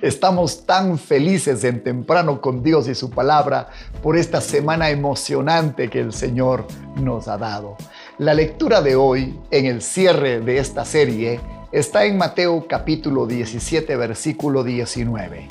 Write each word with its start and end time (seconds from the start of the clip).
Estamos 0.00 0.64
tan 0.64 0.96
felices 0.96 1.64
en 1.64 1.82
temprano 1.82 2.40
con 2.40 2.62
Dios 2.62 2.86
y 2.86 2.94
su 2.94 3.10
palabra 3.10 3.68
por 4.00 4.16
esta 4.16 4.40
semana 4.40 4.90
emocionante 4.90 5.90
que 5.90 5.98
el 5.98 6.12
Señor 6.12 6.68
nos 6.94 7.26
ha 7.26 7.36
dado. 7.36 7.76
La 8.18 8.32
lectura 8.32 8.80
de 8.80 8.94
hoy, 8.94 9.36
en 9.50 9.66
el 9.66 9.82
cierre 9.82 10.38
de 10.38 10.58
esta 10.58 10.84
serie, 10.84 11.40
está 11.72 12.04
en 12.04 12.16
Mateo 12.16 12.66
capítulo 12.68 13.26
17, 13.26 13.96
versículo 13.96 14.62
19. 14.62 15.48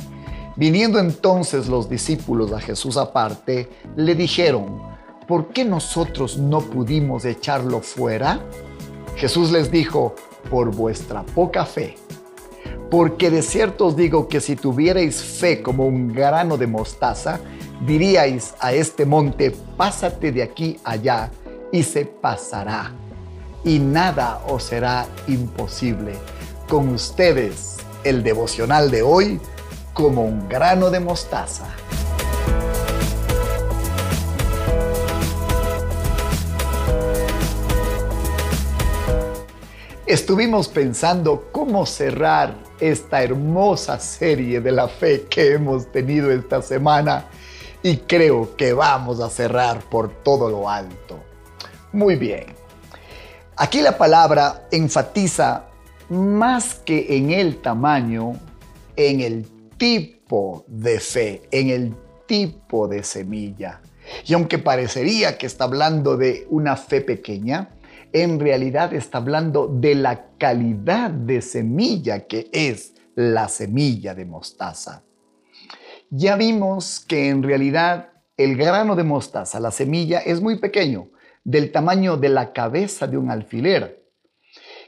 Viniendo 0.56 1.00
entonces 1.00 1.68
los 1.68 1.89
discípulos 1.89 2.54
a 2.54 2.61
Jesús 2.61 2.96
aparte, 2.96 3.70
le 3.98 4.16
dijeron, 4.16 4.82
¿por 5.28 5.50
qué 5.50 5.66
nosotros 5.66 6.38
no 6.38 6.61
pudimos 6.61 7.25
echarlo 7.25 7.82
fuera? 7.82 8.39
Jesús 9.18 9.52
les 9.52 9.70
dijo, 9.70 10.16
por 10.50 10.74
vuestra 10.74 11.24
poca 11.24 11.66
fe. 11.66 11.96
Porque 12.89 13.29
de 13.29 13.41
cierto 13.41 13.87
os 13.87 13.96
digo 13.96 14.27
que 14.27 14.39
si 14.39 14.55
tuvierais 14.55 15.21
fe 15.21 15.61
como 15.61 15.86
un 15.86 16.14
grano 16.14 16.57
de 16.57 16.68
mostaza, 16.68 17.39
diríais 17.86 18.55
a 18.60 18.71
este 18.73 19.05
monte, 19.05 19.51
pásate 19.75 20.32
de 20.32 20.43
aquí 20.43 20.79
allá, 20.83 21.29
y 21.71 21.83
se 21.83 22.05
pasará. 22.05 22.93
Y 23.63 23.79
nada 23.79 24.41
os 24.47 24.63
será 24.63 25.05
imposible. 25.27 26.13
Con 26.69 26.89
ustedes, 26.89 27.77
el 28.04 28.23
devocional 28.23 28.89
de 28.89 29.01
hoy, 29.01 29.39
como 29.93 30.24
un 30.24 30.47
grano 30.47 30.89
de 30.89 30.99
mostaza. 30.99 31.65
Estuvimos 40.08 40.70
pensando 40.70 41.50
cómo 41.52 41.86
cerrar 41.86 42.56
esta 42.80 43.22
hermosa 43.22 44.00
serie 44.00 44.61
de 44.61 44.72
la 44.72 44.88
fe 44.88 45.25
que 45.30 45.52
hemos 45.52 45.91
tenido 45.91 46.31
esta 46.31 46.61
semana 46.61 47.25
y 47.83 47.97
creo 47.97 48.55
que 48.55 48.72
vamos 48.72 49.19
a 49.19 49.30
cerrar 49.30 49.81
por 49.89 50.23
todo 50.23 50.50
lo 50.50 50.69
alto. 50.69 51.19
Muy 51.91 52.16
bien. 52.16 52.45
Aquí 53.58 53.81
la 53.81 53.97
palabra 53.97 54.66
enfatiza 54.72 55.66
más 56.08 56.75
que 56.75 57.17
en 57.17 57.31
el 57.31 57.58
tamaño, 57.58 58.31
en 58.95 59.19
el 59.19 59.45
tipo 59.78 60.63
de 60.67 61.02
fe, 61.02 61.41
en 61.52 61.69
el 61.69 61.94
tipo 62.25 62.88
de 62.88 63.03
semilla. 63.03 63.81
Y 64.25 64.33
aunque 64.35 64.58
parecería 64.58 65.38
que 65.38 65.47
está 65.47 65.66
hablando 65.66 66.16
de 66.16 66.47
una 66.50 66.78
fe 66.78 67.02
pequeña, 67.02 67.72
en 68.13 68.39
realidad 68.39 68.94
está 68.94 69.19
hablando 69.19 69.67
de 69.67 69.95
la 69.95 70.31
calidad 70.38 71.09
de 71.09 71.41
semilla 71.41 72.27
que 72.27 72.50
es 72.52 72.95
la 73.16 73.47
semilla 73.50 74.13
de 74.13 74.25
mostaza. 74.25 75.03
Ya 76.09 76.35
vimos 76.35 77.00
que 77.00 77.30
en 77.30 77.44
realidad 77.44 78.09
el 78.38 78.55
grano 78.55 78.95
de 78.95 79.03
mostaza, 79.03 79.59
la 79.59 79.72
semilla, 79.72 80.19
es 80.19 80.41
muy 80.41 80.59
pequeño, 80.59 81.09
del 81.44 81.72
tamaño 81.72 82.17
de 82.17 82.30
la 82.30 82.53
cabeza 82.53 83.08
de 83.08 83.17
un 83.17 83.31
alfiler. 83.31 84.05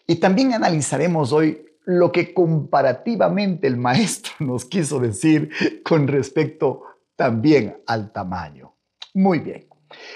Y 0.06 0.16
también 0.16 0.54
analizaremos 0.54 1.34
hoy 1.34 1.66
lo 1.86 2.12
que 2.12 2.34
comparativamente 2.34 3.66
el 3.68 3.78
maestro 3.78 4.34
nos 4.46 4.66
quiso 4.66 5.00
decir 5.00 5.50
con 5.84 6.08
respecto 6.08 6.84
también 7.16 7.82
al 7.88 8.12
tamaño. 8.12 8.76
Muy 9.14 9.40
bien. 9.40 9.68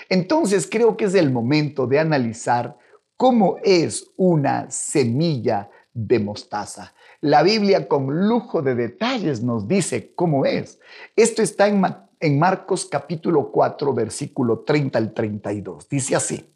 Entonces 0.07 0.67
creo 0.69 0.95
que 0.95 1.05
es 1.05 1.15
el 1.15 1.31
momento 1.31 1.87
de 1.87 1.99
analizar 1.99 2.77
cómo 3.23 3.55
es 3.63 4.11
una 4.17 4.69
semilla 4.69 5.69
de 5.93 6.19
mostaza. 6.19 6.93
La 7.21 7.41
Biblia 7.41 7.87
con 7.87 8.27
lujo 8.27 8.61
de 8.61 8.75
detalles 8.75 9.41
nos 9.41 9.65
dice 9.65 10.13
cómo 10.13 10.45
es. 10.45 10.77
Esto 11.15 11.41
está 11.41 11.69
en, 11.69 12.37
Marcos 12.37 12.85
capítulo 12.85 13.49
4, 13.49 13.93
versículo 13.93 14.59
30 14.59 14.99
al 14.99 15.13
32. 15.13 15.87
Dice 15.87 16.17
así. 16.17 16.53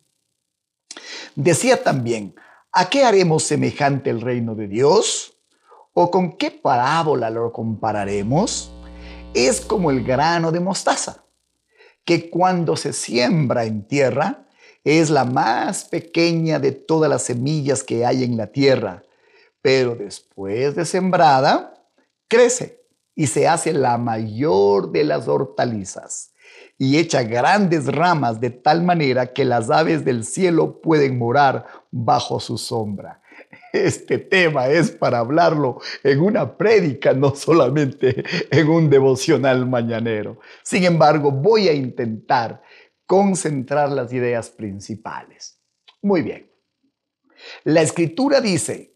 Decía 1.38 1.82
también, 1.82 2.36
¿a 2.74 2.90
qué 2.90 3.06
haremos 3.06 3.44
semejante 3.44 4.10
el 4.10 4.20
reino 4.20 4.54
de 4.54 4.68
Dios? 4.68 5.38
¿O 5.94 6.12
con 6.12 6.34
qué 6.34 6.52
parábola 6.52 7.30
lo 7.30 7.54
compararemos? 7.54 8.74
Es 9.34 9.62
como 9.62 9.90
el 9.90 10.04
grano 10.04 10.52
de 10.52 10.60
mostaza, 10.60 11.24
que 12.04 12.30
cuando 12.30 12.76
se 12.76 12.92
siembra 12.92 13.64
en 13.64 13.88
tierra, 13.88 14.47
es 14.84 15.10
la 15.10 15.26
más 15.26 15.86
pequeña 15.86 16.60
de 16.60 16.72
todas 16.72 17.10
las 17.10 17.24
semillas 17.24 17.84
que 17.84 18.06
hay 18.06 18.24
en 18.24 18.38
la 18.38 18.48
tierra, 18.48 19.04
pero 19.62 19.96
después 19.96 20.76
de 20.76 20.86
sembrada, 20.86 21.84
crece 22.28 22.82
y 23.16 23.28
se 23.28 23.48
hace 23.48 23.74
la 23.74 23.98
mayor 23.98 24.92
de 24.92 25.04
las 25.04 25.28
hortalizas 25.28 26.32
y 26.78 26.98
echa 26.98 27.24
grandes 27.24 27.88
ramas 27.88 28.40
de 28.40 28.52
tal 28.52 28.84
manera 28.84 29.34
que 29.34 29.46
las 29.46 29.70
aves 29.70 30.06
del 30.06 30.24
cielo 30.24 30.82
pueden 30.82 31.18
morar 31.18 31.66
bajo 31.92 32.40
su 32.40 32.58
sombra. 32.58 33.22
Este 33.74 34.18
tema 34.18 34.68
es 34.68 34.92
para 34.92 35.20
hablarlo 35.20 35.80
en 36.04 36.22
una 36.22 36.58
prédica, 36.58 37.14
no 37.14 37.36
solamente 37.36 38.24
en 38.52 38.70
un 38.70 38.90
devocional 38.90 39.68
mañanero. 39.68 40.40
Sin 40.64 40.84
embargo, 40.84 41.32
voy 41.32 41.68
a 41.68 41.74
intentar 41.74 42.62
concentrar 43.08 43.90
las 43.90 44.14
ideas 44.14 44.50
principales. 44.50 45.60
Muy 46.02 46.22
bien. 46.22 46.52
La 47.64 47.82
escritura 47.82 48.42
dice 48.42 48.94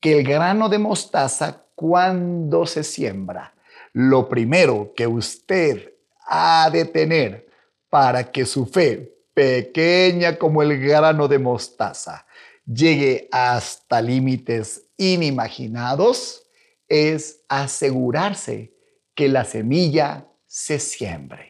que 0.00 0.18
el 0.18 0.26
grano 0.26 0.68
de 0.68 0.78
mostaza 0.78 1.66
cuando 1.74 2.66
se 2.66 2.82
siembra, 2.82 3.54
lo 3.92 4.28
primero 4.28 4.92
que 4.96 5.06
usted 5.06 5.94
ha 6.26 6.68
de 6.70 6.86
tener 6.86 7.48
para 7.88 8.30
que 8.30 8.46
su 8.46 8.66
fe, 8.66 9.16
pequeña 9.34 10.36
como 10.36 10.62
el 10.62 10.80
grano 10.80 11.28
de 11.28 11.38
mostaza, 11.38 12.26
llegue 12.64 13.28
hasta 13.32 14.00
límites 14.00 14.88
inimaginados, 14.96 16.46
es 16.88 17.42
asegurarse 17.48 18.74
que 19.14 19.28
la 19.28 19.44
semilla 19.44 20.26
se 20.46 20.78
siembre. 20.78 21.49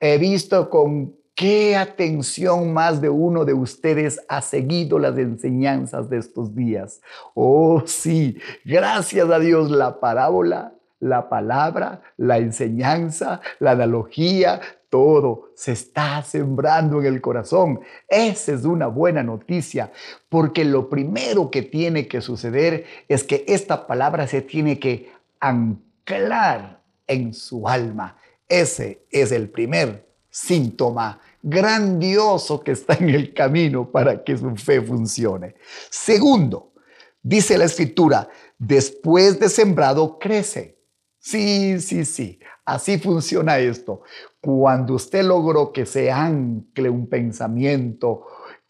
He 0.00 0.18
visto 0.18 0.70
con 0.70 1.16
qué 1.34 1.76
atención 1.76 2.72
más 2.72 3.00
de 3.00 3.08
uno 3.08 3.44
de 3.44 3.54
ustedes 3.54 4.20
ha 4.28 4.42
seguido 4.42 4.98
las 4.98 5.16
enseñanzas 5.18 6.10
de 6.10 6.18
estos 6.18 6.54
días. 6.54 7.00
Oh, 7.34 7.82
sí, 7.86 8.38
gracias 8.64 9.30
a 9.30 9.38
Dios 9.38 9.70
la 9.70 10.00
parábola, 10.00 10.74
la 11.00 11.28
palabra, 11.28 12.02
la 12.16 12.38
enseñanza, 12.38 13.40
la 13.60 13.72
analogía, 13.72 14.60
todo 14.90 15.50
se 15.54 15.72
está 15.72 16.22
sembrando 16.22 17.00
en 17.00 17.06
el 17.06 17.20
corazón. 17.20 17.80
Esa 18.08 18.52
es 18.52 18.64
una 18.64 18.86
buena 18.86 19.22
noticia, 19.22 19.92
porque 20.28 20.64
lo 20.64 20.88
primero 20.88 21.50
que 21.50 21.62
tiene 21.62 22.08
que 22.08 22.20
suceder 22.20 22.84
es 23.08 23.24
que 23.24 23.44
esta 23.46 23.86
palabra 23.86 24.26
se 24.26 24.42
tiene 24.42 24.78
que 24.78 25.10
anclar 25.40 26.82
en 27.06 27.34
su 27.34 27.68
alma. 27.68 28.16
Ese 28.48 29.06
es 29.10 29.32
el 29.32 29.50
primer 29.50 30.08
síntoma 30.30 31.20
grandioso 31.42 32.60
que 32.60 32.72
está 32.72 32.94
en 32.94 33.10
el 33.10 33.34
camino 33.34 33.90
para 33.90 34.22
que 34.22 34.36
su 34.36 34.56
fe 34.56 34.80
funcione. 34.80 35.54
Segundo, 35.90 36.72
dice 37.22 37.58
la 37.58 37.64
escritura, 37.64 38.28
después 38.58 39.38
de 39.38 39.48
sembrado 39.48 40.18
crece. 40.18 40.78
Sí, 41.18 41.80
sí, 41.80 42.04
sí, 42.04 42.38
así 42.64 42.98
funciona 42.98 43.58
esto. 43.58 44.02
Cuando 44.40 44.94
usted 44.94 45.24
logró 45.24 45.72
que 45.72 45.84
se 45.84 46.10
ancle 46.10 46.88
un 46.88 47.08
pensamiento, 47.08 48.26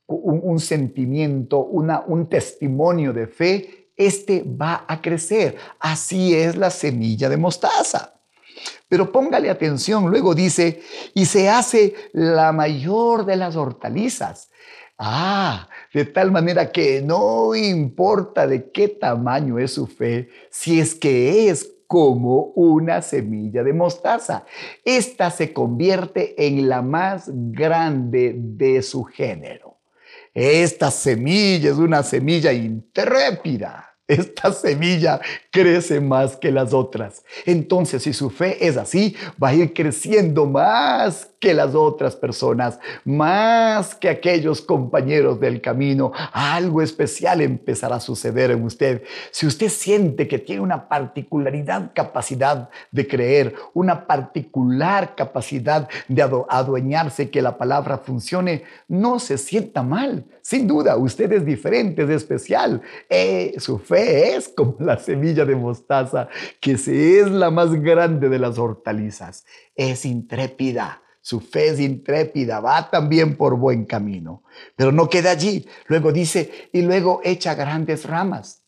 un, 0.07 0.59
sentimiento, 0.59 1.65
una, 1.65 2.01
un 2.01 2.29
testimonio 2.29 3.13
de 3.13 3.27
fe, 3.27 3.91
este 3.97 4.43
va 4.43 4.85
a 4.89 5.01
crecer. 5.01 5.57
Así 5.79 6.35
es 6.35 6.57
la 6.57 6.71
semilla 6.71 7.29
de 7.29 7.37
mostaza. 7.37 8.18
Pero 8.89 9.13
póngale 9.13 9.51
atención, 9.51 10.11
luego 10.11 10.35
dice, 10.35 10.83
y 11.15 11.27
se 11.27 11.49
hace 11.49 11.95
la 12.13 12.53
mayor 12.53 13.27
de 13.27 13.37
las 13.37 13.57
hortalizas. 13.57 14.51
Ah, 14.97 15.69
de 15.95 16.07
tal 16.07 16.33
manera 16.33 16.73
que 16.73 17.01
no 17.03 17.55
importa 17.55 18.47
de 18.47 18.71
qué 18.73 18.89
tamaño 18.89 19.59
es 19.59 19.75
su 19.75 19.87
fe, 19.87 20.29
si 20.51 20.81
es 20.81 20.95
que 20.95 21.49
es 21.49 21.71
como 21.87 22.53
una 22.55 23.01
semilla 23.01 23.63
de 23.63 23.73
mostaza. 23.73 24.45
Esta 24.85 25.31
se 25.31 25.53
convierte 25.53 26.47
en 26.47 26.69
la 26.69 26.83
más 26.83 27.31
grande 27.33 28.35
de 28.37 28.83
su 28.83 29.05
género. 29.05 29.79
Esta 30.35 30.91
semilla 30.91 31.71
es 31.71 31.77
una 31.77 32.03
semilla 32.03 32.53
intrépida, 32.53 33.88
esta 34.09 34.53
semilla 34.53 35.21
crece 35.51 36.01
más 36.01 36.37
que 36.37 36.51
las 36.51 36.73
otras. 36.73 37.25
Entonces, 37.45 38.03
si 38.03 38.15
su 38.15 38.31
fe 38.31 38.67
es 38.67 38.79
así, 38.79 39.15
va 39.43 39.49
a 39.49 39.55
ir 39.55 39.75
creciendo 39.75 40.47
más 40.47 41.29
que 41.39 41.55
las 41.55 41.75
otras 41.75 42.17
personas, 42.17 42.81
más 43.05 43.95
que 43.95 44.09
aquellos 44.09 44.63
compañeros 44.63 45.39
del 45.39 45.61
camino. 45.61 46.11
Algo 46.33 46.81
especial 46.83 47.43
empezará 47.43 47.97
a 47.97 48.01
suceder 48.01 48.51
en 48.51 48.65
usted. 48.65 49.03
Si 49.31 49.47
usted 49.47 49.69
siente 49.69 50.27
que 50.27 50.39
tiene 50.39 50.63
una 50.63 50.89
particularidad 50.89 51.93
capacidad 51.95 52.71
de 52.91 53.07
creer, 53.07 53.55
una 53.75 54.07
particular 54.07 55.15
capacidad 55.15 55.89
de 56.09 56.23
adueñarse 56.49 57.31
que 57.31 57.43
la 57.43 57.59
palabra 57.59 57.99
funcione, 57.99 58.65
no 58.89 59.19
se 59.19 59.37
sienta 59.37 59.83
mal. 59.83 60.25
Sin 60.41 60.67
duda, 60.67 60.97
usted 60.97 61.31
es 61.33 61.45
diferente, 61.45 62.05
es 62.05 62.11
especial. 62.11 62.81
Eh, 63.11 63.55
su 63.59 63.79
fe 63.79 63.98
es 63.99 64.49
como 64.49 64.77
la 64.81 64.99
semilla 64.99 65.45
de 65.45 65.57
mostaza, 65.57 66.29
que 66.61 66.73
es 66.73 67.31
la 67.31 67.51
más 67.51 67.73
grande 67.73 68.29
de 68.29 68.39
las 68.39 68.59
hortalizas. 68.59 69.45
Es 69.75 70.05
intrépida. 70.05 71.03
Su 71.21 71.41
fe 71.41 71.69
es 71.69 71.81
intrépida, 71.81 72.61
va 72.61 72.91
también 72.91 73.37
por 73.37 73.57
buen 73.57 73.85
camino. 73.85 74.45
Pero 74.77 74.93
no 74.93 75.11
queda 75.11 75.31
allí. 75.31 75.67
Luego 75.87 76.11
dice, 76.11 76.71
y 76.73 76.83
luego 76.83 77.21
echa 77.23 77.55
grandes 77.55 78.07
ramas. 78.07 78.63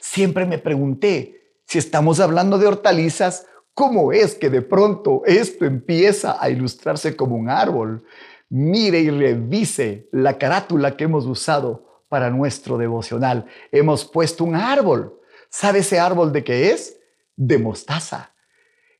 Siempre 0.00 0.44
me 0.44 0.58
pregunté, 0.58 1.52
si 1.66 1.78
estamos 1.78 2.18
hablando 2.18 2.58
de 2.58 2.66
hortalizas, 2.66 3.46
¿cómo 3.74 4.12
es 4.12 4.34
que 4.34 4.50
de 4.50 4.62
pronto 4.62 5.22
esto 5.26 5.66
empieza 5.66 6.42
a 6.42 6.50
ilustrarse 6.50 7.14
como 7.14 7.36
un 7.36 7.48
árbol? 7.48 8.04
Mire 8.48 9.00
y 9.00 9.10
revise 9.10 10.08
la 10.10 10.38
carátula 10.38 10.96
que 10.96 11.04
hemos 11.04 11.26
usado 11.26 11.87
para 12.08 12.30
nuestro 12.30 12.78
devocional. 12.78 13.46
Hemos 13.70 14.04
puesto 14.04 14.44
un 14.44 14.54
árbol. 14.54 15.20
¿Sabe 15.50 15.80
ese 15.80 15.98
árbol 15.98 16.32
de 16.32 16.44
qué 16.44 16.70
es? 16.70 16.98
De 17.36 17.58
mostaza. 17.58 18.32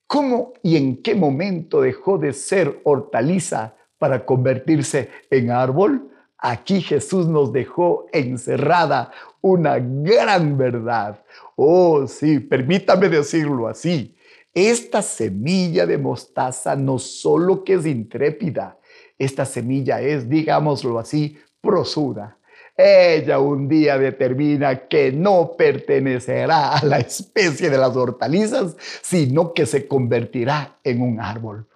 ¿Cómo 0.07 0.55
y 0.63 0.77
en 0.77 1.03
qué 1.03 1.15
momento 1.15 1.81
dejó 1.81 2.19
de 2.19 2.33
ser 2.33 2.81
hortaliza 2.85 3.77
para 3.99 4.25
convertirse 4.25 5.11
en 5.31 5.51
árbol? 5.51 6.11
Aquí 6.39 6.81
Jesús 6.81 7.27
nos 7.27 7.53
dejó 7.53 8.07
encerrada 8.13 9.11
una 9.41 9.79
gran 9.79 10.57
verdad. 10.57 11.23
Oh, 11.57 12.07
sí, 12.07 12.39
permítame 12.41 13.09
decirlo 13.09 13.69
así. 13.69 14.17
Esta 14.55 15.03
semilla 15.03 15.85
de 15.85 15.99
mostaza 15.99 16.75
no 16.75 16.99
solo 16.99 17.65
que 17.65 17.75
es 17.75 17.87
intrépida, 17.87 18.79
esta 19.19 19.45
semilla 19.45 20.01
es, 20.01 20.29
digámoslo 20.29 20.99
así, 20.99 21.37
prosuda 21.61 22.38
ella 22.79 23.41
un 23.41 23.69
día 23.69 23.99
determina 23.99 24.87
que 24.87 25.11
no 25.11 25.57
pertenecerá 25.59 26.75
a 26.79 26.85
la 26.85 26.99
especie 26.99 27.71
de 27.71 27.77
las 27.77 27.97
hortalizas, 27.97 28.77
sino 29.03 29.53
que 29.53 29.67
se 29.67 29.89
convertirá 29.89 30.79
en 30.85 31.03
un 31.03 31.21
árbol. 31.21 31.67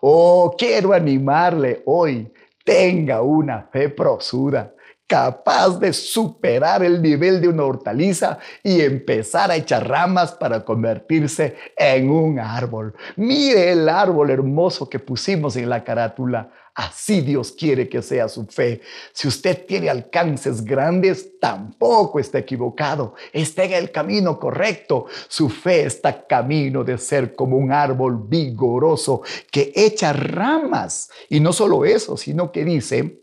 Oh, 0.00 0.54
quiero 0.58 0.94
animarle 0.94 1.82
hoy, 1.84 2.32
tenga 2.64 3.20
una 3.20 3.68
fe 3.70 3.90
prosuda 3.90 4.72
capaz 5.06 5.78
de 5.78 5.92
superar 5.92 6.82
el 6.82 7.00
nivel 7.00 7.40
de 7.40 7.48
una 7.48 7.64
hortaliza 7.64 8.38
y 8.62 8.80
empezar 8.80 9.50
a 9.50 9.56
echar 9.56 9.88
ramas 9.88 10.32
para 10.32 10.64
convertirse 10.64 11.56
en 11.76 12.10
un 12.10 12.40
árbol. 12.40 12.94
Mire 13.16 13.72
el 13.72 13.88
árbol 13.88 14.30
hermoso 14.30 14.88
que 14.88 14.98
pusimos 14.98 15.56
en 15.56 15.68
la 15.68 15.84
carátula. 15.84 16.50
Así 16.76 17.22
Dios 17.22 17.52
quiere 17.52 17.88
que 17.88 18.02
sea 18.02 18.28
su 18.28 18.44
fe. 18.44 18.82
Si 19.14 19.26
usted 19.26 19.64
tiene 19.64 19.88
alcances 19.88 20.62
grandes, 20.62 21.40
tampoco 21.40 22.20
está 22.20 22.38
equivocado. 22.38 23.14
Está 23.32 23.64
en 23.64 23.72
el 23.72 23.90
camino 23.90 24.38
correcto. 24.38 25.06
Su 25.26 25.48
fe 25.48 25.86
está 25.86 26.26
camino 26.26 26.84
de 26.84 26.98
ser 26.98 27.34
como 27.34 27.56
un 27.56 27.72
árbol 27.72 28.28
vigoroso 28.28 29.22
que 29.50 29.72
echa 29.74 30.12
ramas. 30.12 31.08
Y 31.30 31.40
no 31.40 31.54
solo 31.54 31.86
eso, 31.86 32.18
sino 32.18 32.52
que 32.52 32.62
dice, 32.62 33.22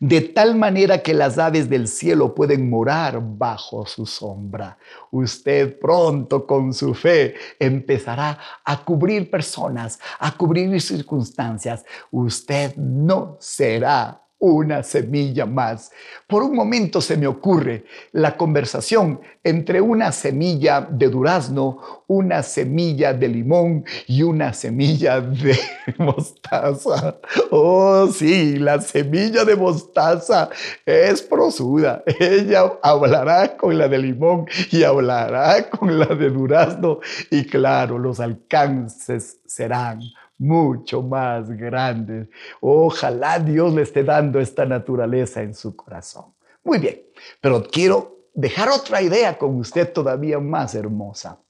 de 0.00 0.20
tal 0.20 0.54
manera 0.54 1.02
que 1.02 1.14
las 1.14 1.38
aves 1.38 1.68
del 1.68 1.88
cielo 1.88 2.34
pueden 2.34 2.68
morar 2.68 3.20
bajo 3.20 3.86
su 3.86 4.06
sombra. 4.06 4.78
Usted 5.10 5.78
pronto 5.78 6.46
con 6.46 6.72
su 6.72 6.94
fe 6.94 7.34
empezará 7.58 8.38
a 8.64 8.84
cubrir 8.84 9.30
personas, 9.30 9.98
a 10.18 10.36
cubrir 10.36 10.80
circunstancias. 10.80 11.84
Usted 12.10 12.76
no 12.76 13.36
será 13.40 14.21
una 14.42 14.82
semilla 14.82 15.46
más. 15.46 15.92
Por 16.26 16.42
un 16.42 16.56
momento 16.56 17.00
se 17.00 17.16
me 17.16 17.28
ocurre 17.28 17.84
la 18.10 18.36
conversación 18.36 19.20
entre 19.44 19.80
una 19.80 20.10
semilla 20.10 20.80
de 20.80 21.08
durazno, 21.08 22.02
una 22.08 22.42
semilla 22.42 23.14
de 23.14 23.28
limón 23.28 23.84
y 24.08 24.24
una 24.24 24.52
semilla 24.52 25.20
de 25.20 25.56
mostaza. 25.98 27.18
Oh, 27.52 28.08
sí, 28.08 28.56
la 28.56 28.80
semilla 28.80 29.44
de 29.44 29.54
mostaza 29.54 30.50
es 30.84 31.22
prosuda. 31.22 32.02
Ella 32.18 32.64
hablará 32.82 33.56
con 33.56 33.78
la 33.78 33.86
de 33.86 33.98
limón 33.98 34.46
y 34.72 34.82
hablará 34.82 35.70
con 35.70 36.00
la 36.00 36.06
de 36.06 36.30
durazno 36.30 36.98
y 37.30 37.44
claro, 37.46 37.96
los 37.96 38.18
alcances 38.18 39.38
serán 39.46 40.00
mucho 40.42 41.02
más 41.02 41.48
grande. 41.50 42.28
Ojalá 42.60 43.38
Dios 43.38 43.72
le 43.72 43.82
esté 43.82 44.02
dando 44.02 44.40
esta 44.40 44.66
naturaleza 44.66 45.40
en 45.40 45.54
su 45.54 45.76
corazón. 45.76 46.34
Muy 46.64 46.78
bien, 46.78 47.00
pero 47.40 47.62
quiero 47.62 48.26
dejar 48.34 48.68
otra 48.68 49.00
idea 49.00 49.38
con 49.38 49.56
usted 49.56 49.92
todavía 49.92 50.40
más 50.40 50.74
hermosa. 50.74 51.40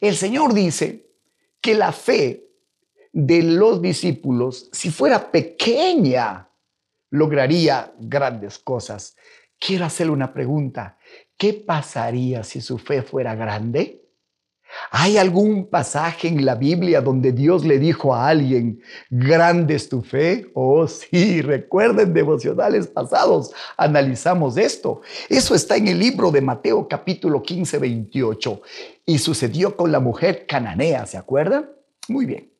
El 0.00 0.14
Señor 0.14 0.52
dice 0.52 1.06
que 1.60 1.74
la 1.74 1.92
fe 1.92 2.44
de 3.12 3.42
los 3.42 3.80
discípulos, 3.80 4.68
si 4.72 4.90
fuera 4.90 5.30
pequeña, 5.30 6.48
lograría 7.10 7.92
grandes 7.98 8.58
cosas. 8.58 9.16
Quiero 9.58 9.86
hacerle 9.86 10.12
una 10.12 10.32
pregunta. 10.32 10.98
¿Qué 11.36 11.54
pasaría 11.54 12.44
si 12.44 12.60
su 12.60 12.78
fe 12.78 13.02
fuera 13.02 13.34
grande? 13.34 13.99
¿Hay 14.90 15.16
algún 15.16 15.66
pasaje 15.66 16.28
en 16.28 16.44
la 16.44 16.54
Biblia 16.54 17.00
donde 17.00 17.32
Dios 17.32 17.64
le 17.64 17.78
dijo 17.78 18.14
a 18.14 18.28
alguien, 18.28 18.80
grande 19.08 19.74
es 19.74 19.88
tu 19.88 20.02
fe? 20.02 20.50
Oh, 20.54 20.86
sí, 20.86 21.42
recuerden 21.42 22.12
devocionales 22.12 22.86
pasados, 22.86 23.52
analizamos 23.76 24.56
esto. 24.56 25.02
Eso 25.28 25.54
está 25.54 25.76
en 25.76 25.88
el 25.88 25.98
libro 25.98 26.30
de 26.30 26.40
Mateo 26.40 26.88
capítulo 26.88 27.42
15, 27.42 27.78
28. 27.78 28.62
Y 29.06 29.18
sucedió 29.18 29.76
con 29.76 29.92
la 29.92 30.00
mujer 30.00 30.46
cananea, 30.46 31.06
¿se 31.06 31.16
acuerdan? 31.16 31.70
Muy 32.08 32.26
bien. 32.26 32.50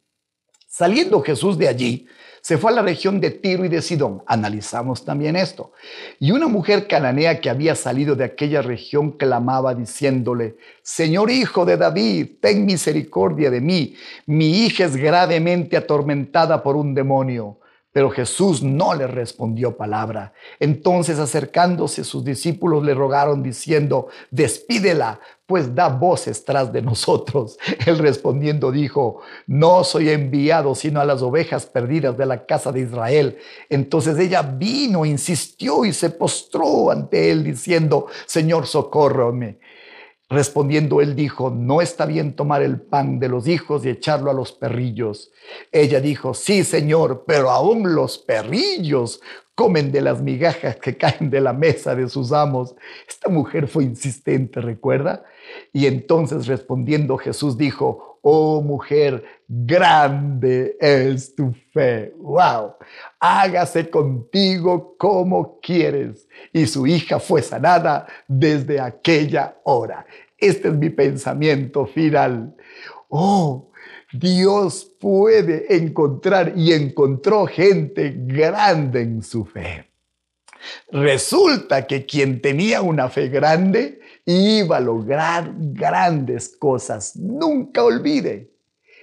Saliendo 0.67 1.21
Jesús 1.23 1.59
de 1.59 1.69
allí, 1.69 2.07
se 2.41 2.59
fue 2.59 2.73
a 2.73 2.75
la 2.75 2.83
región 2.83 3.21
de 3.21 3.31
Tiro 3.31 3.65
y 3.65 3.69
de 3.69 3.83
Sidón. 3.83 4.23
Analizamos 4.27 5.05
también 5.05 5.37
esto. 5.37 5.73
Y 6.19 6.33
una 6.33 6.49
mujer 6.49 6.87
cananea 6.89 7.41
que 7.41 7.51
había 7.51 7.75
salido 7.75 8.17
de 8.17 8.25
aquella 8.25 8.63
región 8.63 9.13
clamaba 9.13 9.75
diciéndole, 9.75 10.57
Señor 10.83 11.31
hijo 11.31 11.65
de 11.65 11.77
David, 11.77 12.29
ten 12.41 12.67
misericordia 12.67 13.51
de 13.51 13.61
mí. 13.61 13.95
Mi 14.27 14.65
hija 14.65 14.87
es 14.87 14.97
gravemente 14.97 15.77
atormentada 15.77 16.63
por 16.63 16.77
un 16.77 16.95
demonio. 16.95 17.60
Pero 17.93 18.11
Jesús 18.11 18.63
no 18.63 18.95
le 18.95 19.09
respondió 19.09 19.77
palabra. 19.77 20.33
Entonces 20.61 21.19
acercándose 21.19 22.05
sus 22.05 22.25
discípulos 22.25 22.85
le 22.85 22.95
rogaron 22.95 23.43
diciendo, 23.43 24.09
despídela, 24.31 25.19
pues 25.47 25.75
da 25.75 25.89
voces 25.89 26.45
tras 26.45 26.73
de 26.73 26.83
nosotros. 26.83 27.59
Él 27.87 27.99
respondiendo 27.99 28.71
dijo, 28.71 29.23
no 29.49 29.83
soy 29.83 30.11
enviado 30.11 30.77
sino 30.77 31.01
a 31.01 31.05
las 31.05 31.23
ovejas 31.23 31.67
perdidas 31.67 32.17
de 32.17 32.27
la 32.27 32.47
casa 32.47 32.71
de 32.71 32.83
Israel. 32.83 33.39
Entonces 33.69 34.17
ella 34.19 34.43
vino, 34.43 35.05
insistió 35.05 35.85
y 35.85 35.93
se 35.93 36.11
postró 36.11 36.93
ante 36.93 37.33
él 37.33 37.43
diciendo, 37.43 38.07
Señor, 38.27 38.69
socórrome. 38.69 39.59
Respondiendo 40.31 41.01
él 41.01 41.17
dijo, 41.17 41.51
no 41.51 41.83
está 41.83 42.07
bien 42.07 42.37
tomar 42.37 42.63
el 42.63 42.81
pan 42.81 43.19
de 43.19 43.29
los 43.29 43.49
hijos 43.49 43.85
y 43.85 43.89
echarlo 43.89 44.31
a 44.31 44.35
los 44.35 44.53
perrillos. 44.53 45.33
Ella 45.73 46.01
dijo, 46.01 46.35
sí, 46.35 46.63
Señor, 46.63 47.25
pero 47.27 47.51
aún 47.51 47.97
los 47.97 48.17
perrillos 48.19 49.21
comen 49.61 49.93
de 49.93 50.01
las 50.01 50.23
migajas 50.23 50.77
que 50.77 50.97
caen 50.97 51.29
de 51.29 51.39
la 51.39 51.53
mesa 51.53 51.95
de 51.95 52.09
sus 52.09 52.33
amos. 52.33 52.75
Esta 53.07 53.29
mujer 53.29 53.69
fue 53.69 53.85
insistente, 53.85 54.59
¿recuerda? 54.59 55.23
Y 55.71 55.85
entonces 55.85 56.47
respondiendo 56.47 57.19
Jesús 57.19 57.59
dijo, 57.59 58.19
oh 58.23 58.63
mujer, 58.63 59.23
grande 59.47 60.79
es 60.81 61.35
tu 61.35 61.55
fe. 61.75 62.15
¡Wow! 62.17 62.77
Hágase 63.19 63.91
contigo 63.91 64.95
como 64.97 65.61
quieres. 65.61 66.27
Y 66.55 66.67
su 66.67 66.87
hija 66.87 67.21
fue 67.21 67.43
sanada 67.43 68.07
desde 68.27 68.81
aquella 68.81 69.59
hora. 69.65 70.07
Este 70.39 70.69
es 70.69 70.75
mi 70.75 70.89
pensamiento 70.89 71.85
final. 71.85 72.57
Oh, 73.11 73.73
Dios 74.13 74.85
puede 75.01 75.77
encontrar 75.77 76.55
y 76.57 76.73
encontró 76.73 77.47
gente 77.47 78.15
grande 78.17 79.03
en 79.03 79.23
su 79.23 79.45
fe. 79.45 79.91
Resulta 80.93 81.87
que 81.87 82.07
quien 82.07 82.41
tenía 82.41 82.83
una 82.83 83.09
fe 83.09 83.29
grande 83.29 84.01
iba 84.25 84.77
a 84.77 84.81
lograr 84.81 85.53
grandes 85.57 86.57
cosas. 86.57 87.17
Nunca 87.17 87.83
olvide, 87.83 88.53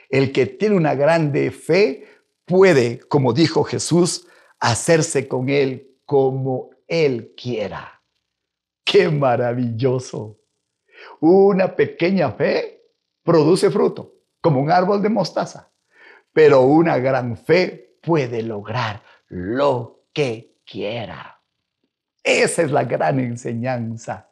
el 0.10 0.32
que 0.32 0.46
tiene 0.46 0.76
una 0.76 0.96
grande 0.96 1.52
fe 1.52 2.06
puede, 2.46 3.00
como 3.00 3.34
dijo 3.34 3.64
Jesús, 3.66 4.26
hacerse 4.60 5.28
con 5.28 5.50
él 5.50 5.96
como 6.06 6.70
él 6.88 7.34
quiera. 7.36 8.02
¡Qué 8.86 9.10
maravilloso! 9.10 10.40
Una 11.20 11.76
pequeña 11.76 12.32
fe 12.32 12.77
produce 13.28 13.70
fruto, 13.70 14.14
como 14.40 14.62
un 14.62 14.72
árbol 14.72 15.02
de 15.02 15.10
mostaza, 15.10 15.70
pero 16.32 16.62
una 16.62 16.98
gran 16.98 17.36
fe 17.36 17.98
puede 18.02 18.42
lograr 18.42 19.04
lo 19.28 20.06
que 20.14 20.62
quiera. 20.66 21.42
Esa 22.24 22.62
es 22.62 22.72
la 22.72 22.86
gran 22.86 23.20
enseñanza. 23.20 24.30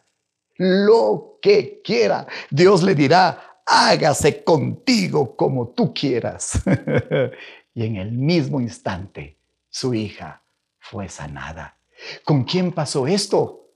Lo 0.55 1.39
que 1.41 1.81
quiera. 1.83 2.25
Dios 2.49 2.83
le 2.83 2.95
dirá, 2.95 3.59
hágase 3.65 4.45
contigo 4.45 5.35
como 5.35 5.67
tú 5.73 5.93
quieras. 5.93 6.61
y 7.73 7.85
en 7.85 7.97
el 7.97 8.13
mismo 8.13 8.61
instante, 8.61 9.37
su 9.69 9.93
hija 9.93 10.41
fue 10.79 11.09
sanada. 11.09 11.77
¿Con 12.23 12.45
quién 12.45 12.71
pasó 12.71 13.07
esto? 13.07 13.71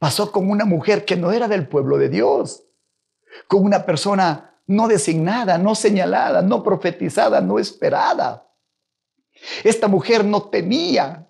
Pasó 0.00 0.32
con 0.32 0.50
una 0.50 0.64
mujer 0.64 1.04
que 1.04 1.14
no 1.14 1.30
era 1.30 1.46
del 1.46 1.68
pueblo 1.68 1.96
de 1.96 2.08
Dios, 2.08 2.64
con 3.46 3.64
una 3.64 3.84
persona 3.84 4.60
no 4.66 4.88
designada, 4.88 5.58
no 5.58 5.74
señalada, 5.74 6.42
no 6.42 6.62
profetizada, 6.62 7.40
no 7.40 7.58
esperada. 7.58 8.46
Esta 9.64 9.88
mujer 9.88 10.24
no 10.24 10.42
tenía 10.42 11.28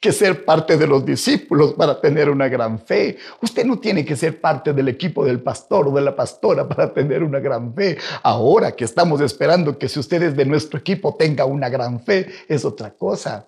que 0.00 0.12
ser 0.12 0.46
parte 0.46 0.78
de 0.78 0.86
los 0.86 1.04
discípulos 1.04 1.74
para 1.74 2.00
tener 2.00 2.30
una 2.30 2.48
gran 2.48 2.78
fe. 2.78 3.18
Usted 3.42 3.66
no 3.66 3.78
tiene 3.78 4.02
que 4.02 4.16
ser 4.16 4.40
parte 4.40 4.72
del 4.72 4.88
equipo 4.88 5.26
del 5.26 5.42
pastor 5.42 5.88
o 5.88 5.90
de 5.90 6.00
la 6.00 6.16
pastora 6.16 6.66
para 6.66 6.92
tener 6.92 7.22
una 7.22 7.38
gran 7.38 7.74
fe. 7.74 7.98
Ahora 8.22 8.72
que 8.72 8.84
estamos 8.84 9.20
esperando 9.20 9.76
que 9.76 9.88
si 9.88 10.00
usted 10.00 10.22
es 10.22 10.36
de 10.36 10.46
nuestro 10.46 10.78
equipo 10.78 11.14
tenga 11.16 11.44
una 11.44 11.68
gran 11.68 12.00
fe, 12.00 12.28
es 12.48 12.64
otra 12.64 12.92
cosa. 12.92 13.46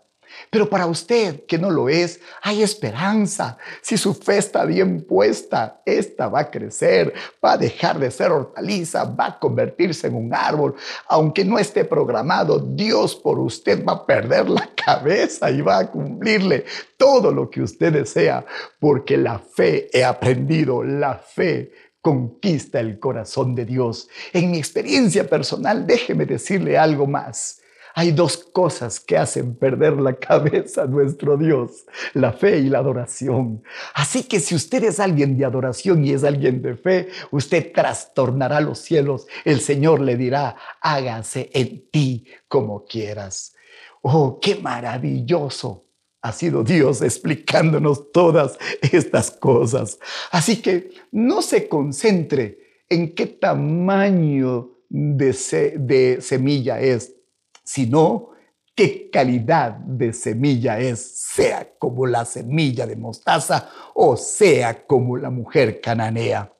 Pero 0.50 0.68
para 0.68 0.86
usted 0.86 1.44
que 1.46 1.58
no 1.58 1.70
lo 1.70 1.88
es, 1.88 2.20
hay 2.42 2.62
esperanza. 2.62 3.58
Si 3.80 3.96
su 3.96 4.14
fe 4.14 4.38
está 4.38 4.64
bien 4.64 5.04
puesta, 5.04 5.82
esta 5.84 6.28
va 6.28 6.40
a 6.40 6.50
crecer, 6.50 7.12
va 7.44 7.52
a 7.52 7.58
dejar 7.58 7.98
de 7.98 8.10
ser 8.10 8.32
hortaliza, 8.32 9.04
va 9.04 9.26
a 9.26 9.38
convertirse 9.38 10.06
en 10.06 10.16
un 10.16 10.34
árbol. 10.34 10.74
Aunque 11.08 11.44
no 11.44 11.58
esté 11.58 11.84
programado, 11.84 12.58
Dios 12.58 13.14
por 13.14 13.38
usted 13.38 13.84
va 13.84 13.92
a 13.92 14.06
perder 14.06 14.48
la 14.48 14.70
cabeza 14.84 15.50
y 15.50 15.60
va 15.60 15.78
a 15.78 15.90
cumplirle 15.90 16.64
todo 16.96 17.32
lo 17.32 17.50
que 17.50 17.62
usted 17.62 17.92
desea, 17.92 18.44
porque 18.78 19.16
la 19.16 19.38
fe, 19.38 19.88
he 19.92 20.04
aprendido, 20.04 20.82
la 20.82 21.14
fe 21.14 21.72
conquista 22.02 22.80
el 22.80 22.98
corazón 22.98 23.54
de 23.54 23.64
Dios. 23.64 24.08
En 24.32 24.50
mi 24.50 24.58
experiencia 24.58 25.28
personal, 25.28 25.86
déjeme 25.86 26.26
decirle 26.26 26.76
algo 26.76 27.06
más. 27.06 27.61
Hay 27.94 28.12
dos 28.12 28.38
cosas 28.38 29.00
que 29.00 29.16
hacen 29.16 29.54
perder 29.54 29.94
la 29.94 30.14
cabeza 30.14 30.82
a 30.82 30.86
nuestro 30.86 31.36
Dios, 31.36 31.84
la 32.14 32.32
fe 32.32 32.58
y 32.58 32.68
la 32.68 32.78
adoración. 32.78 33.62
Así 33.94 34.24
que 34.24 34.40
si 34.40 34.54
usted 34.54 34.84
es 34.84 35.00
alguien 35.00 35.36
de 35.36 35.44
adoración 35.44 36.04
y 36.04 36.12
es 36.12 36.24
alguien 36.24 36.62
de 36.62 36.76
fe, 36.76 37.08
usted 37.30 37.72
trastornará 37.72 38.60
los 38.60 38.78
cielos. 38.78 39.26
El 39.44 39.60
Señor 39.60 40.00
le 40.00 40.16
dirá, 40.16 40.56
hágase 40.80 41.50
en 41.52 41.90
ti 41.90 42.26
como 42.48 42.84
quieras. 42.84 43.54
Oh, 44.02 44.38
qué 44.40 44.56
maravilloso 44.56 45.86
ha 46.22 46.32
sido 46.32 46.62
Dios 46.62 47.02
explicándonos 47.02 48.12
todas 48.12 48.56
estas 48.80 49.30
cosas. 49.30 49.98
Así 50.30 50.62
que 50.62 50.90
no 51.10 51.42
se 51.42 51.68
concentre 51.68 52.58
en 52.88 53.14
qué 53.14 53.26
tamaño 53.26 54.70
de, 54.88 55.76
de 55.78 56.18
semilla 56.20 56.80
es 56.80 57.14
sino 57.64 58.30
qué 58.74 59.10
calidad 59.10 59.72
de 59.72 60.12
semilla 60.12 60.78
es, 60.78 61.18
sea 61.18 61.72
como 61.78 62.06
la 62.06 62.24
semilla 62.24 62.86
de 62.86 62.96
mostaza 62.96 63.70
o 63.94 64.16
sea 64.16 64.86
como 64.86 65.16
la 65.16 65.30
mujer 65.30 65.80
cananea. 65.80 66.52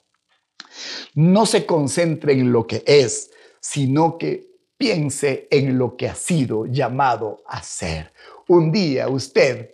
No 1.14 1.46
se 1.46 1.66
concentre 1.66 2.32
en 2.32 2.52
lo 2.52 2.66
que 2.66 2.82
es, 2.86 3.30
sino 3.60 4.18
que 4.18 4.52
piense 4.76 5.46
en 5.50 5.78
lo 5.78 5.96
que 5.96 6.08
ha 6.08 6.14
sido 6.14 6.66
llamado 6.66 7.42
a 7.46 7.62
ser. 7.62 8.12
Un 8.48 8.72
día 8.72 9.08
usted, 9.08 9.70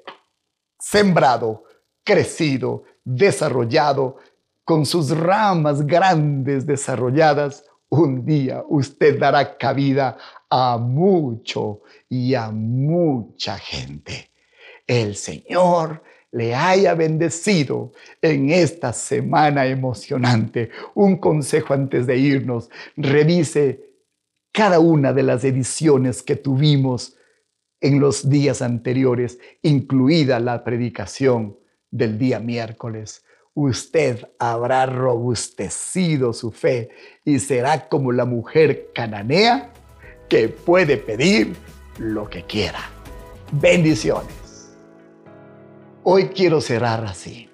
sembrado, 0.78 1.64
crecido, 2.04 2.84
desarrollado, 3.04 4.16
con 4.64 4.84
sus 4.84 5.16
ramas 5.16 5.86
grandes 5.86 6.66
desarrolladas, 6.66 7.64
un 7.90 8.24
día 8.24 8.64
usted 8.68 9.18
dará 9.18 9.56
cabida 9.56 10.16
a 10.50 10.78
mucho 10.78 11.82
y 12.08 12.34
a 12.34 12.50
mucha 12.50 13.58
gente. 13.58 14.30
El 14.86 15.16
Señor 15.16 16.02
le 16.30 16.54
haya 16.54 16.94
bendecido 16.94 17.92
en 18.20 18.50
esta 18.50 18.92
semana 18.92 19.66
emocionante. 19.66 20.70
Un 20.94 21.16
consejo 21.16 21.74
antes 21.74 22.06
de 22.06 22.18
irnos, 22.18 22.70
revise 22.96 23.88
cada 24.52 24.80
una 24.80 25.12
de 25.12 25.22
las 25.22 25.44
ediciones 25.44 26.22
que 26.22 26.36
tuvimos 26.36 27.16
en 27.80 28.00
los 28.00 28.28
días 28.28 28.60
anteriores, 28.60 29.38
incluida 29.62 30.40
la 30.40 30.64
predicación 30.64 31.58
del 31.90 32.18
día 32.18 32.40
miércoles. 32.40 33.24
Usted 33.54 34.28
habrá 34.38 34.86
robustecido 34.86 36.32
su 36.32 36.50
fe 36.52 36.90
y 37.24 37.38
será 37.38 37.88
como 37.88 38.12
la 38.12 38.24
mujer 38.24 38.90
cananea 38.94 39.72
que 40.28 40.48
puede 40.48 40.96
pedir 40.96 41.56
lo 41.98 42.28
que 42.28 42.44
quiera. 42.44 42.80
Bendiciones. 43.52 44.76
Hoy 46.04 46.28
quiero 46.28 46.60
cerrar 46.60 47.04
así. 47.04 47.50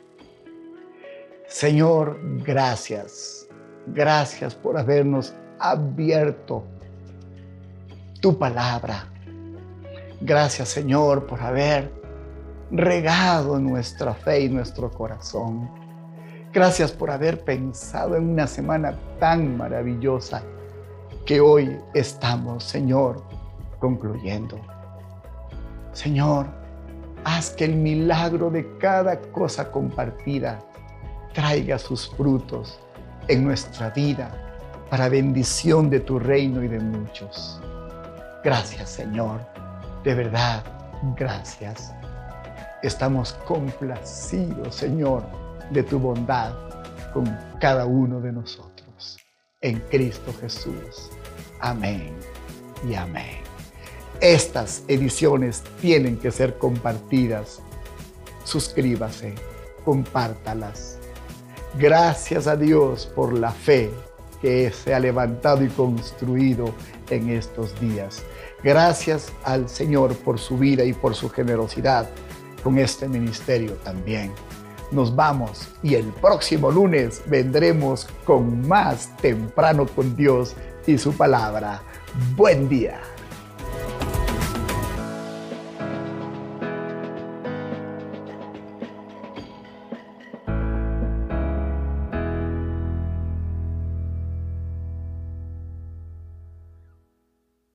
Señor, 1.46 2.18
gracias. 2.44 3.48
Gracias 3.86 4.54
por 4.54 4.78
habernos 4.78 5.34
abierto 5.58 6.64
tu 8.20 8.38
palabra. 8.38 9.08
Gracias, 10.20 10.68
Señor, 10.68 11.26
por 11.26 11.40
haber 11.40 11.92
regado 12.70 13.58
nuestra 13.60 14.14
fe 14.14 14.40
y 14.40 14.48
nuestro 14.48 14.90
corazón. 14.90 15.83
Gracias 16.54 16.92
por 16.92 17.10
haber 17.10 17.42
pensado 17.42 18.14
en 18.14 18.30
una 18.30 18.46
semana 18.46 18.96
tan 19.18 19.56
maravillosa 19.56 20.40
que 21.26 21.40
hoy 21.40 21.76
estamos, 21.94 22.62
Señor, 22.62 23.24
concluyendo. 23.80 24.60
Señor, 25.92 26.46
haz 27.24 27.50
que 27.50 27.64
el 27.64 27.74
milagro 27.74 28.50
de 28.50 28.78
cada 28.78 29.20
cosa 29.32 29.72
compartida 29.72 30.60
traiga 31.32 31.76
sus 31.76 32.08
frutos 32.10 32.78
en 33.26 33.42
nuestra 33.42 33.90
vida 33.90 34.30
para 34.90 35.08
bendición 35.08 35.90
de 35.90 35.98
tu 35.98 36.20
reino 36.20 36.62
y 36.62 36.68
de 36.68 36.78
muchos. 36.78 37.60
Gracias, 38.44 38.90
Señor. 38.90 39.40
De 40.04 40.14
verdad, 40.14 40.62
gracias. 41.16 41.92
Estamos 42.84 43.32
complacidos, 43.44 44.76
Señor, 44.76 45.24
de 45.70 45.82
tu 45.82 45.98
bondad 45.98 46.54
con 47.12 47.24
cada 47.60 47.86
uno 47.86 48.20
de 48.20 48.32
nosotros 48.32 48.74
en 49.64 49.80
Cristo 49.90 50.32
Jesús. 50.40 51.10
Amén 51.60 52.12
y 52.86 52.94
amén. 52.94 53.38
Estas 54.20 54.84
ediciones 54.88 55.62
tienen 55.80 56.18
que 56.18 56.30
ser 56.30 56.58
compartidas. 56.58 57.60
Suscríbase, 58.44 59.34
compártalas. 59.84 60.98
Gracias 61.78 62.46
a 62.46 62.56
Dios 62.56 63.06
por 63.06 63.32
la 63.32 63.50
fe 63.50 63.90
que 64.42 64.70
se 64.70 64.94
ha 64.94 65.00
levantado 65.00 65.64
y 65.64 65.68
construido 65.68 66.74
en 67.08 67.30
estos 67.30 67.78
días. 67.80 68.22
Gracias 68.62 69.32
al 69.44 69.68
Señor 69.68 70.14
por 70.16 70.38
su 70.38 70.58
vida 70.58 70.84
y 70.84 70.92
por 70.92 71.14
su 71.14 71.30
generosidad 71.30 72.08
con 72.62 72.78
este 72.78 73.08
ministerio 73.08 73.72
también 73.84 74.32
nos 74.90 75.14
vamos 75.14 75.68
y 75.82 75.94
el 75.94 76.06
próximo 76.06 76.70
lunes 76.70 77.22
vendremos 77.26 78.06
con 78.24 78.66
más 78.66 79.16
temprano 79.18 79.86
con 79.86 80.16
Dios 80.16 80.54
y 80.86 80.98
su 80.98 81.12
palabra. 81.16 81.82
Buen 82.36 82.68
día. 82.68 83.13